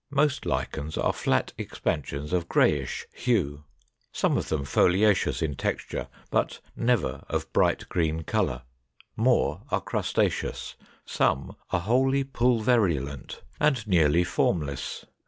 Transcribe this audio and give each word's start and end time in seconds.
Most 0.09 0.47
Lichens 0.47 0.97
are 0.97 1.13
flat 1.13 1.53
expansions 1.59 2.33
of 2.33 2.49
grayish 2.49 3.05
hue; 3.13 3.65
some 4.11 4.35
of 4.35 4.49
them 4.49 4.63
foliaceous 4.63 5.43
in 5.43 5.55
texture, 5.55 6.07
but 6.31 6.59
never 6.75 7.23
of 7.29 7.53
bright 7.53 7.87
green 7.87 8.23
color; 8.23 8.63
more 9.15 9.61
are 9.69 9.79
crustaceous; 9.79 10.73
some 11.05 11.55
are 11.69 11.81
wholly 11.81 12.23
pulverulent 12.23 13.41
and 13.59 13.85
nearly 13.87 14.23
formless. 14.23 15.05